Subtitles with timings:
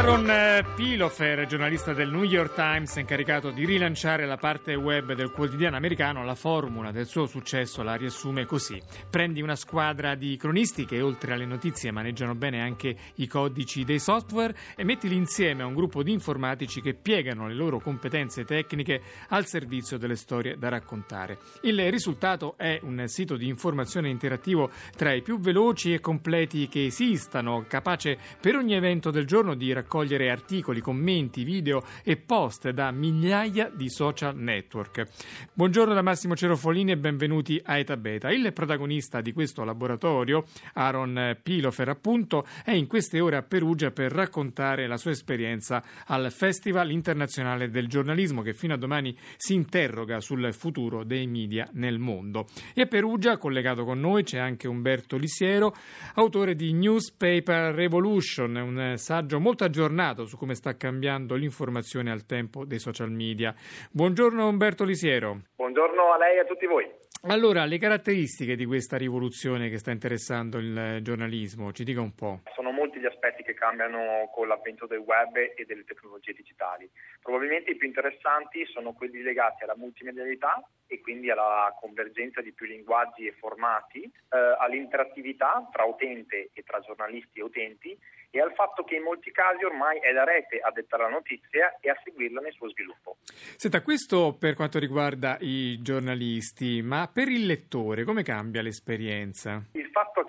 [0.00, 5.30] Aaron eh, Pilofer, giornalista del New York Times, incaricato di rilanciare la parte web del
[5.30, 8.80] quotidiano americano, la formula del suo successo la riassume così.
[9.10, 13.98] Prendi una squadra di cronisti che oltre alle notizie maneggiano bene anche i codici dei
[13.98, 19.02] software e mettili insieme a un gruppo di informatici che piegano le loro competenze tecniche
[19.28, 21.36] al servizio delle storie da raccontare.
[21.60, 26.86] Il risultato è un sito di informazione interattivo tra i più veloci e completi che
[26.86, 32.92] esistano, capace per ogni evento del giorno di raccogliere articoli, commenti, video e post da
[32.92, 35.04] migliaia di social network.
[35.52, 38.30] Buongiorno da Massimo Cerofolini e benvenuti a Eta Beta.
[38.30, 44.12] Il protagonista di questo laboratorio, Aaron Pilofer, appunto, è in queste ore a Perugia per
[44.12, 50.20] raccontare la sua esperienza al Festival internazionale del giornalismo che fino a domani si interroga
[50.20, 52.46] sul futuro dei media nel mondo.
[52.74, 55.74] E a Perugia, collegato con noi, c'è anche Umberto Lisiero,
[56.14, 59.78] autore di Newspaper Revolution, un saggio molto aggiornato
[60.26, 63.54] su come sta cambiando l'informazione al tempo dei social media.
[63.90, 65.40] Buongiorno Umberto Lisiero.
[65.56, 66.86] Buongiorno a lei e a tutti voi.
[67.28, 72.40] Allora, le caratteristiche di questa rivoluzione che sta interessando il giornalismo, ci dica un po'.
[72.54, 73.29] Sono molti gli aspetti
[73.60, 76.90] cambiano con l'avvento del web e delle tecnologie digitali.
[77.20, 82.64] Probabilmente i più interessanti sono quelli legati alla multimedialità e quindi alla convergenza di più
[82.64, 87.98] linguaggi e formati, eh, all'interattività tra utente e tra giornalisti e utenti
[88.30, 91.76] e al fatto che in molti casi ormai è la rete a dettare la notizia
[91.80, 93.18] e a seguirla nel suo sviluppo.
[93.56, 99.62] Senta, questo per quanto riguarda i giornalisti, ma per il lettore come cambia l'esperienza?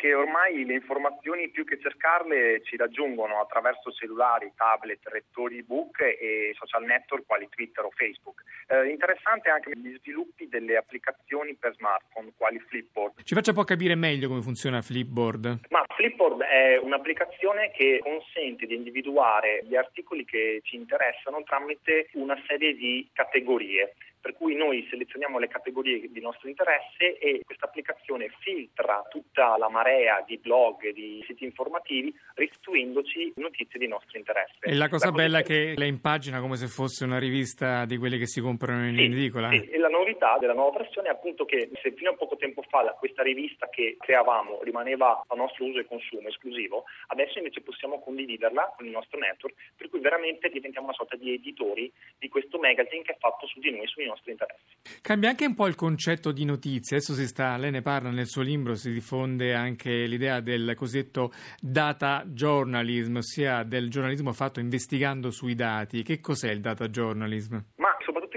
[0.02, 6.56] Che ormai le informazioni più che cercarle ci raggiungono attraverso cellulari, tablet, lettori ebook e
[6.58, 8.42] social network quali Twitter o Facebook.
[8.68, 13.22] Eh, interessante anche gli sviluppi delle applicazioni per smartphone quali Flipboard.
[13.22, 15.68] Ci faccia un po' capire meglio come funziona Flipboard.
[15.70, 22.42] Ma Flipboard è un'applicazione che consente di individuare gli articoli che ci interessano tramite una
[22.48, 28.32] serie di categorie per cui noi selezioniamo le categorie di nostro interesse e questa applicazione
[28.40, 34.60] filtra tutta la marea di blog e di siti informativi restituendoci notizie di nostro interesse.
[34.62, 37.98] E la cosa la bella è che la impagina come se fosse una rivista di
[37.98, 39.50] quelle che si comprano in sì, edicola.
[39.50, 42.62] Sì, e la novità della nuova versione è appunto che se fino a poco tempo
[42.62, 48.00] fa questa rivista che creavamo rimaneva a nostro uso e consumo esclusivo, adesso invece possiamo
[48.00, 53.04] condividerla con il nostro network, per veramente diventiamo una sorta di editori di questo magazine
[53.04, 55.00] che è fatto su di noi, sui nostri interessi.
[55.02, 58.28] Cambia anche un po' il concetto di notizia, adesso si sta, lei ne parla nel
[58.28, 65.32] suo libro, si diffonde anche l'idea del cosiddetto data journalism, ossia del giornalismo fatto investigando
[65.32, 66.04] sui dati.
[66.04, 67.58] Che cos'è il data journalism?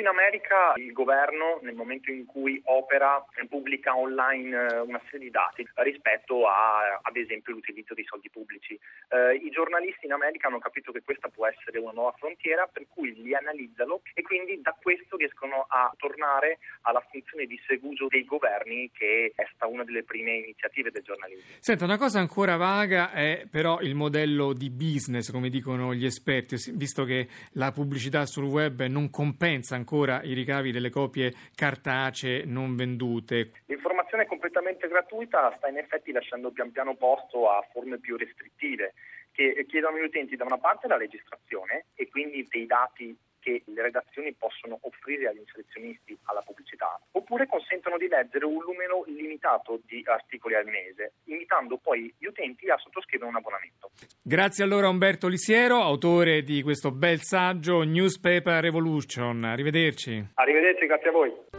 [0.04, 5.30] In America il governo nel momento in cui opera pubblica online eh, una serie di
[5.30, 8.78] dati rispetto a ad esempio l'utilizzo dei soldi pubblici.
[9.08, 12.84] Eh, I giornalisti in America hanno capito che questa può essere una nuova frontiera per
[12.90, 18.26] cui li analizzano e quindi da questo riescono a tornare alla funzione di seguso dei
[18.26, 21.56] governi che è stata una delle prime iniziative del giornalismo.
[21.60, 26.56] Senta, una cosa ancora vaga è però il modello di business, come dicono gli esperti,
[26.74, 32.74] visto che la pubblicità sul web non compensa ancora i ricavi delle copie cartacee non
[32.74, 33.52] vendute.
[33.66, 38.94] L'informazione completamente gratuita sta in effetti lasciando pian piano posto a forme più restrittive
[39.30, 43.82] che chiedono agli utenti da una parte la registrazione e quindi dei dati che le
[43.82, 50.02] redazioni possono offrire agli inserzionisti alla pubblicità, oppure consentono di leggere un numero limitato di
[50.06, 53.90] articoli al mese, invitando poi gli utenti a sottoscrivere un abbonamento.
[54.22, 59.44] Grazie allora a Umberto Lisiero, autore di questo bel saggio Newspaper Revolution.
[59.44, 60.30] Arrivederci.
[60.34, 61.53] Arrivederci, grazie a voi.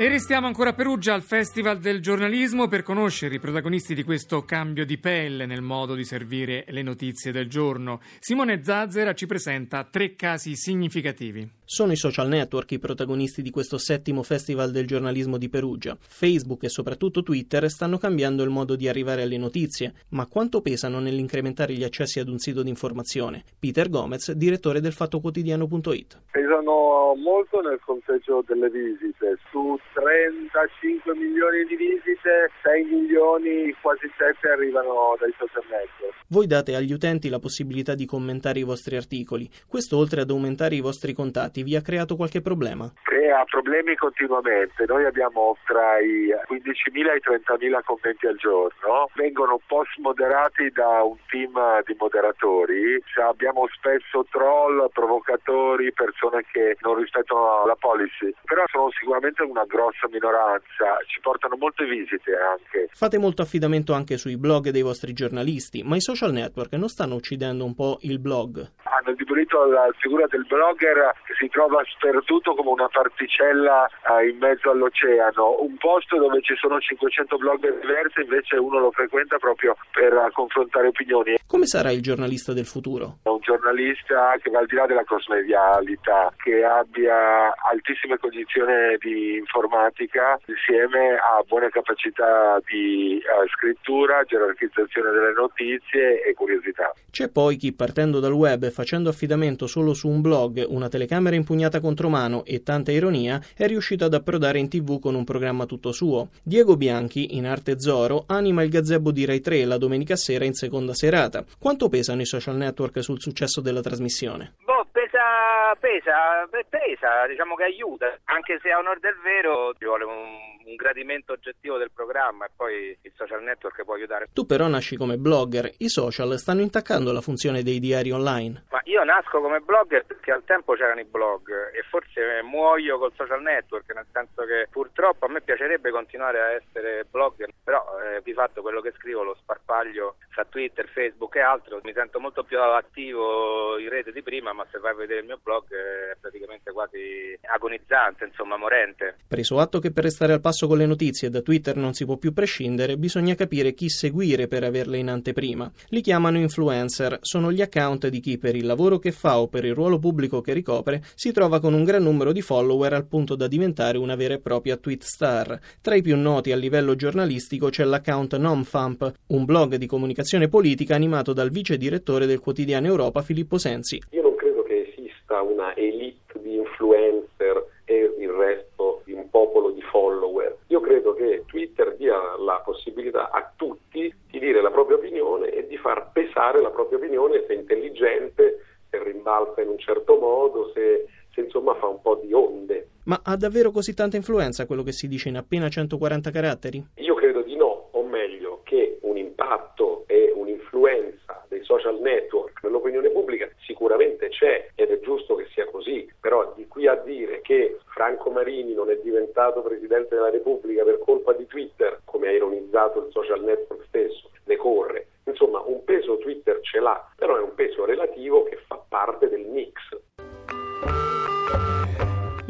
[0.00, 4.44] E restiamo ancora a Perugia al Festival del giornalismo per conoscere i protagonisti di questo
[4.44, 8.00] cambio di pelle nel modo di servire le notizie del giorno.
[8.20, 11.57] Simone Zazzera ci presenta tre casi significativi.
[11.70, 15.94] Sono i social network i protagonisti di questo settimo Festival del giornalismo di Perugia.
[16.00, 20.98] Facebook e soprattutto Twitter stanno cambiando il modo di arrivare alle notizie, ma quanto pesano
[20.98, 23.44] nell'incrementare gli accessi ad un sito di informazione?
[23.58, 26.22] Peter Gomez, direttore del fattoquotidiano.it.
[26.30, 29.36] Pesano molto nel conteggio delle visite.
[29.50, 36.17] Su 35 milioni di visite, 6 milioni, quasi 7 arrivano dai social network.
[36.30, 39.48] Voi date agli utenti la possibilità di commentare i vostri articoli.
[39.66, 42.92] Questo oltre ad aumentare i vostri contatti vi ha creato qualche problema?
[43.00, 44.84] Crea problemi continuamente.
[44.86, 49.08] Noi abbiamo tra i 15.000 e i 30.000 commenti al giorno.
[49.14, 53.02] Vengono post moderati da un team di moderatori.
[53.24, 58.36] Abbiamo spesso troll, provocatori, persone che non rispettano la policy.
[58.44, 61.00] Però sono sicuramente una grossa minoranza.
[61.06, 62.88] Ci portano molte visite anche.
[62.92, 67.14] Fate molto affidamento anche sui blog dei vostri giornalisti, ma i social network non stanno
[67.14, 68.58] uccidendo un po' il blog?
[68.82, 74.38] Hanno indebolito la figura del blogger che si trova sperduto come una particella eh, in
[74.38, 79.76] mezzo all'oceano, un posto dove ci sono 500 blogger diversi invece uno lo frequenta proprio
[79.92, 81.36] per uh, confrontare opinioni.
[81.46, 83.18] Come sarà il giornalista del futuro?
[83.24, 90.38] Un giornalista che va al di là della cosmedialità, che abbia altissime condizioni di informatica
[90.46, 96.92] insieme a buone capacità di uh, scrittura, gerarchizzazione delle notizie e curiosità.
[97.10, 101.36] C'è poi chi partendo dal web e facendo affidamento solo su un blog, una telecamera
[101.36, 105.66] impugnata contro mano e tanta ironia è riuscito ad approdare in tv con un programma
[105.66, 106.28] tutto suo.
[106.42, 110.54] Diego Bianchi, in arte Zoro, anima il gazebo di Rai 3 la domenica sera in
[110.54, 111.44] seconda serata.
[111.58, 114.54] Quanto pesano i social network sul successo della trasmissione?
[114.64, 120.04] Boh, pesa, pesa, pesa, diciamo che aiuta, anche se a onore del vero ci vuole
[120.04, 124.28] un un gradimento oggettivo del programma e poi il social network può aiutare.
[124.32, 128.64] Tu però nasci come blogger, i social stanno intaccando la funzione dei diari online.
[128.70, 133.12] Ma io nasco come blogger perché al tempo c'erano i blog e forse muoio col
[133.16, 138.20] social network, nel senso che purtroppo a me piacerebbe continuare a essere blogger, però eh,
[138.22, 142.44] di fatto quello che scrivo lo sparpaglio tra Twitter, Facebook e altro, mi sento molto
[142.44, 146.16] più attivo in rete di prima, ma se vai a vedere il mio blog è
[146.20, 149.16] praticamente quasi agonizzante, insomma morente.
[149.26, 152.04] Preso atto che per restare al passo passo con le notizie da Twitter non si
[152.04, 155.70] può più prescindere, bisogna capire chi seguire per averle in anteprima.
[155.90, 159.64] Li chiamano influencer, sono gli account di chi per il lavoro che fa o per
[159.64, 163.36] il ruolo pubblico che ricopre si trova con un gran numero di follower al punto
[163.36, 165.60] da diventare una vera e propria tweet star.
[165.80, 170.96] Tra i più noti a livello giornalistico c'è l'account NomFamp, un blog di comunicazione politica
[170.96, 174.02] animato dal vice direttore del quotidiano Europa Filippo Sensi.
[174.10, 179.70] Io non credo che esista una elite di influencer e il resto di un popolo
[179.70, 180.58] di follower.
[180.66, 185.66] Io credo che Twitter dia la possibilità a tutti di dire la propria opinione e
[185.66, 190.70] di far pesare la propria opinione se è intelligente, se rimbalza in un certo modo,
[190.74, 192.88] se, se insomma fa un po' di onde.
[193.04, 196.84] Ma ha davvero così tanta influenza quello che si dice in appena 140 caratteri?
[196.96, 203.08] Io credo di no, o meglio che un impatto e un'influenza dei social network nell'opinione
[203.08, 207.78] pubblica sicuramente c'è ed è giusto che sia così, però di qui a dire che
[207.94, 213.04] Franco Marini non è diventato Presidente della Repubblica per colpa di Twitter, come ha ironizzato
[213.04, 215.06] il social network stesso, le corre.
[215.24, 219.37] Insomma, un peso Twitter ce l'ha, però è un peso relativo che fa parte del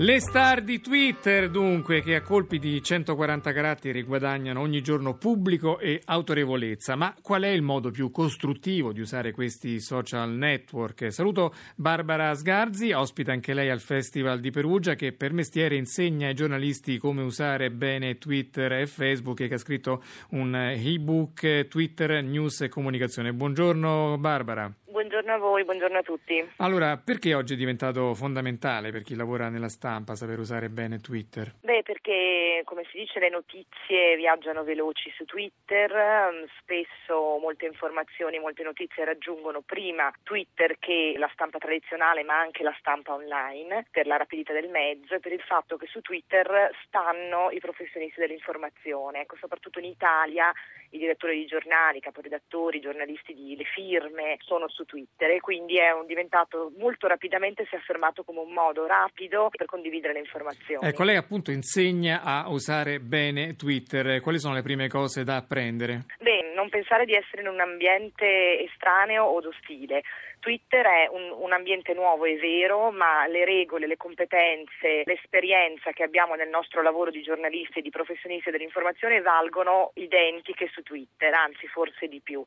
[0.01, 5.81] Le star di Twitter, dunque, che a colpi di 140 caratteri guadagnano ogni giorno pubblico
[5.81, 6.95] e autorevolezza.
[6.95, 11.13] Ma qual è il modo più costruttivo di usare questi social network?
[11.13, 16.35] Saluto Barbara Sgarzi, ospita anche lei al Festival di Perugia, che per mestiere insegna ai
[16.35, 22.61] giornalisti come usare bene Twitter e Facebook e che ha scritto un ebook Twitter, News
[22.61, 23.33] e Comunicazione.
[23.33, 24.73] Buongiorno Barbara.
[24.99, 26.45] Buongiorno a voi, buongiorno a tutti.
[26.57, 31.55] Allora, perché oggi è diventato fondamentale per chi lavora nella stampa saper usare bene Twitter?
[31.63, 38.39] Beh, perché come si dice le notizie viaggiano veloci su Twitter, mm, spesso molte informazioni,
[38.39, 44.07] molte notizie raggiungono prima Twitter che la stampa tradizionale, ma anche la stampa online, per
[44.07, 49.23] la rapidità del mezzo e per il fatto che su Twitter stanno i professionisti dell'informazione,
[49.23, 50.53] ecco, soprattutto in Italia
[50.91, 55.41] i direttori di giornali, i caporedattori, i giornalisti di le firme sono su Twitter e
[55.41, 60.13] quindi è un, diventato molto rapidamente si è affermato come un modo rapido per condividere
[60.13, 60.87] le informazioni.
[60.87, 64.21] Ecco, lei appunto insegna a usare bene Twitter.
[64.21, 66.05] Quali sono le prime cose da apprendere?
[66.21, 70.03] Beh, non pensare di essere in un ambiente estraneo o ostile.
[70.41, 76.05] Twitter è un, un, ambiente nuovo, è vero, ma le regole, le competenze, l'esperienza che
[76.05, 81.67] abbiamo nel nostro lavoro di giornalisti e di professionisti dell'informazione valgono identiche su Twitter, anzi
[81.67, 82.43] forse di più.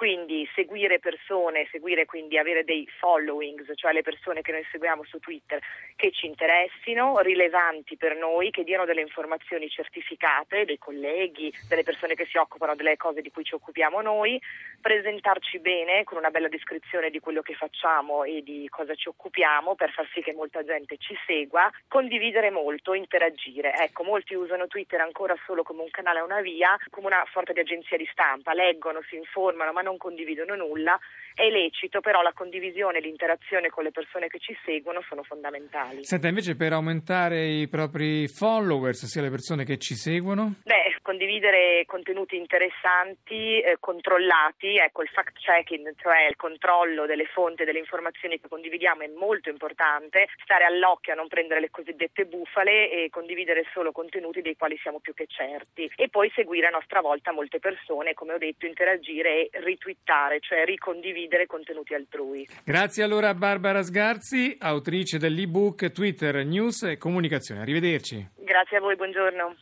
[0.00, 5.18] Quindi seguire persone, seguire quindi avere dei followings, cioè le persone che noi seguiamo su
[5.18, 5.60] Twitter
[5.94, 12.14] che ci interessino, rilevanti per noi, che diano delle informazioni certificate dei colleghi, delle persone
[12.14, 14.40] che si occupano delle cose di cui ci occupiamo noi,
[14.80, 19.74] presentarci bene con una bella descrizione di quello che facciamo e di cosa ci occupiamo
[19.74, 23.74] per far sì che molta gente ci segua, condividere molto, interagire.
[23.74, 27.60] Ecco, molti usano Twitter ancora solo come un canale una via, come una sorta di
[27.60, 30.98] agenzia di stampa, leggono, si informano, ma non condividono nulla.
[31.40, 36.04] È lecito, però la condivisione e l'interazione con le persone che ci seguono sono fondamentali.
[36.04, 40.56] Senta, invece per aumentare i propri followers, sia le persone che ci seguono?
[40.64, 47.62] Beh, condividere contenuti interessanti, eh, controllati, ecco il fact checking, cioè il controllo delle fonti
[47.62, 52.26] e delle informazioni che condividiamo è molto importante, stare all'occhio a non prendere le cosiddette
[52.26, 56.70] bufale e condividere solo contenuti dei quali siamo più che certi e poi seguire a
[56.70, 62.46] nostra volta molte persone, come ho detto, interagire e ritwittare, cioè ricondividere contenuti altrui.
[62.64, 67.60] Grazie allora a Barbara Sgarzi, autrice dell'ebook Twitter News e Comunicazione.
[67.60, 68.28] Arrivederci.
[68.36, 69.56] Grazie a voi, buongiorno.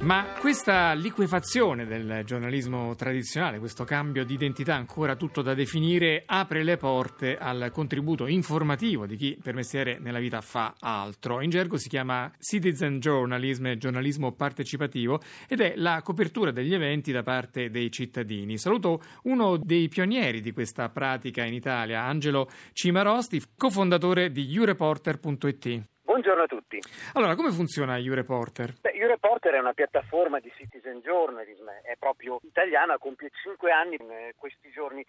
[0.00, 6.62] Ma questa liquefazione del giornalismo tradizionale, questo cambio di identità ancora tutto da definire, apre
[6.62, 11.42] le porte al contributo informativo di chi per mestiere nella vita fa altro.
[11.42, 17.24] In gergo si chiama citizen journalism, giornalismo partecipativo, ed è la copertura degli eventi da
[17.24, 18.56] parte dei cittadini.
[18.56, 25.97] Saluto uno dei pionieri di questa pratica in Italia, Angelo Cimarosti, cofondatore di ureporter.it.
[26.08, 26.80] Buongiorno a tutti.
[27.12, 28.80] Allora, come funziona UReporter?
[28.80, 34.10] Beh, UReporter è una piattaforma di citizen journalism, è proprio italiana, compie 5 anni in
[34.10, 35.04] eh, questi giorni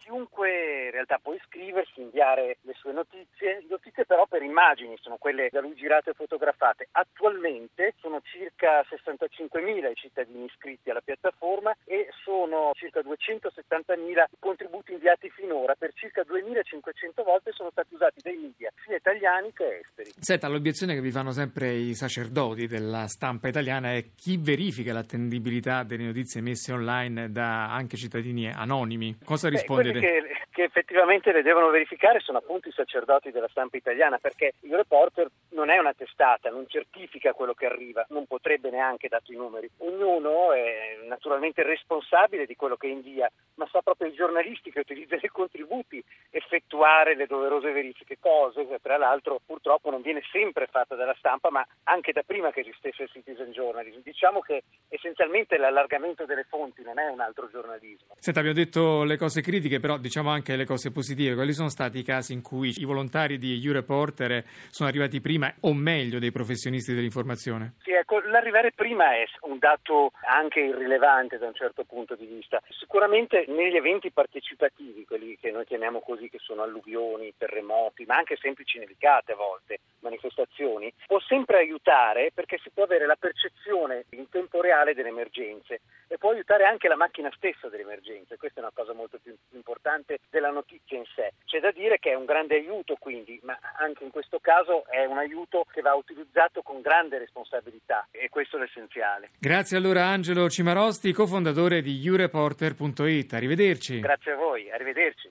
[0.00, 5.48] chiunque in realtà può iscriversi, inviare le sue notizie, notizie però per immagini, sono quelle
[5.50, 6.88] da lui girate e fotografate.
[6.92, 14.92] Attualmente sono circa 65.000 i cittadini iscritti alla piattaforma e sono circa 270.000 i contributi
[14.92, 20.12] inviati finora, per circa 2.500 volte sono stati usati dai media sia italiani che esteri.
[20.18, 25.82] Senta, l'obiezione che vi fanno sempre i sacerdoti della stampa italiana è chi verifica l'attendibilità
[25.82, 29.18] delle notizie messe online da anche cittadini anonimi.
[29.24, 29.82] Cosa risponde?
[29.84, 34.54] Beh, che, che, effettivamente le devono verificare sono appunto i sacerdoti della stampa italiana, perché
[34.60, 39.32] il reporter non è una testata, non certifica quello che arriva, non potrebbe neanche dato
[39.32, 39.68] i numeri.
[39.78, 45.20] Ognuno è naturalmente responsabile di quello che invia, ma sa proprio i giornalisti che utilizzano
[45.22, 50.94] i contributi effettuare le doverose verifiche, cose che tra l'altro purtroppo non viene sempre fatta
[50.94, 54.00] dalla stampa, ma anche da prima che esistesse il citizen journalism.
[54.02, 58.14] Diciamo che essenzialmente l'allargamento delle fonti non è un altro giornalismo.
[58.18, 61.34] Senta, abbiamo detto le cose critiche, però diciamo anche le cose positive.
[61.34, 65.74] Quali sono stati i casi in cui i volontari di U-Reporter sono arrivati prima o
[65.74, 67.74] meglio dei professionisti dell'informazione?
[67.82, 72.60] Sì, ecco, l'arrivare prima è un dato anche irrilevante da un certo punto di vista.
[72.70, 78.36] Sicuramente negli eventi partecipativi, quelli che noi chiamiamo così, che sono alluvioni, terremoti, ma anche
[78.40, 84.28] semplici nevicate a volte, manifestazioni, può sempre aiutare perché si può avere la percezione in
[84.28, 88.36] tempo reale delle emergenze e può aiutare anche la macchina stessa delle emergenze.
[88.36, 91.32] Questa è una cosa molto più importante della notizia in sé.
[91.44, 95.04] C'è da dire che è un grande aiuto quindi, ma anche in questo caso è
[95.04, 99.30] un aiuto che va utilizzato con grande responsabilità e questo è l'essenziale.
[99.38, 103.32] Grazie allora Angelo Cimarosti, cofondatore di ureporter.it.
[103.32, 104.00] Arrivederci.
[104.00, 105.30] Grazie a voi, arrivederci.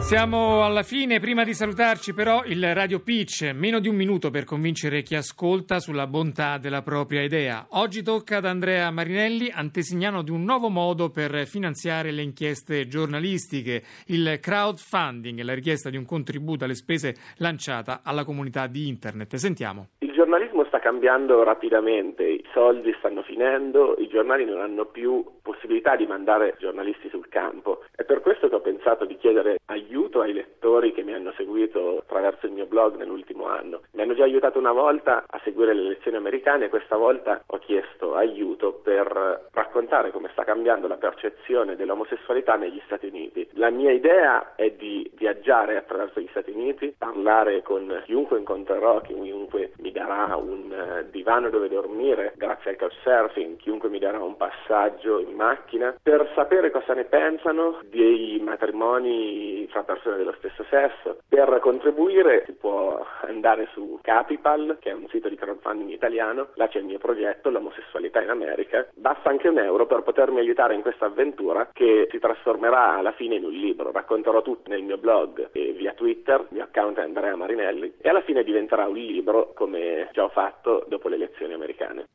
[0.00, 4.44] Siamo alla fine, prima di salutarci però il Radio Pitch, meno di un minuto per
[4.44, 7.66] convincere chi ascolta sulla bontà della propria idea.
[7.70, 13.84] Oggi tocca ad Andrea Marinelli, antesignano di un nuovo modo per finanziare le inchieste giornalistiche,
[14.06, 19.36] il crowdfunding, la richiesta di un contributo alle spese lanciata alla comunità di Internet.
[19.36, 19.88] Sentiamo.
[20.28, 26.06] Giornalismo sta cambiando rapidamente, i soldi stanno finendo, i giornali non hanno più possibilità di
[26.06, 27.84] mandare giornalisti sul campo.
[27.96, 32.00] È per questo che ho pensato di chiedere aiuto ai lettori che mi hanno seguito
[32.00, 33.80] attraverso il mio blog nell'ultimo anno.
[33.92, 37.56] Mi hanno già aiutato una volta a seguire le elezioni americane e questa volta ho
[37.56, 43.48] chiesto aiuto per raccontare come sta cambiando la percezione dell'omosessualità negli Stati Uniti.
[43.52, 49.72] La mia idea è di viaggiare attraverso gli Stati Uniti, parlare con chiunque incontrerò, chiunque
[49.78, 55.18] mi darà un uh, divano dove dormire grazie al couchsurfing, chiunque mi darà un passaggio
[55.18, 61.18] in macchina, per sapere cosa ne pensano dei matrimoni fra persone dello stesso sesso.
[61.28, 66.68] Per contribuire si può andare su Capipal, che è un sito di crowdfunding italiano, là
[66.68, 68.86] c'è il mio progetto, l'omosessualità in America.
[68.94, 73.36] Basta anche un euro per potermi aiutare in questa avventura che si trasformerà alla fine
[73.36, 73.92] in un libro.
[73.92, 78.08] Racconterò tutto nel mio blog e via Twitter, il mio account è Andrea Marinelli, e
[78.08, 82.06] alla fine diventerà un libro come già fatto dopo le elezioni americane.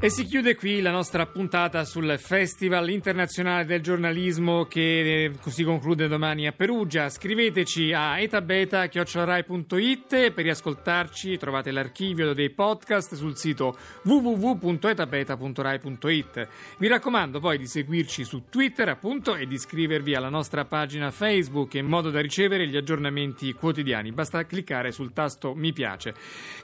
[0.00, 5.64] E si chiude qui la nostra puntata sul Festival internazionale del giornalismo che eh, si
[5.64, 7.08] conclude domani a Perugia.
[7.08, 11.38] Scriveteci a etabeta.it per riascoltarci.
[11.38, 16.48] Trovate l'archivio dei podcast sul sito www.etabeta.rai.it.
[16.76, 21.72] Vi raccomando poi di seguirci su Twitter appunto e di iscrivervi alla nostra pagina Facebook
[21.74, 24.12] in modo da ricevere gli aggiornamenti quotidiani.
[24.12, 26.12] Basta cliccare sul tasto mi piace.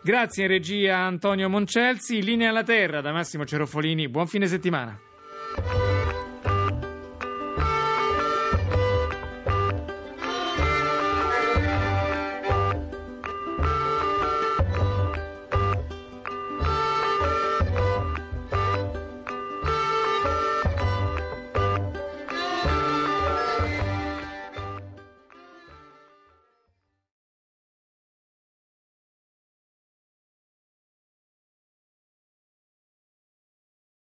[0.03, 2.23] Grazie in regia Antonio Moncelsi.
[2.23, 4.99] Linea alla Terra da Massimo Cerofolini, buon fine settimana.